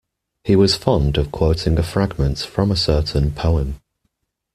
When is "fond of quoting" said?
0.75-1.77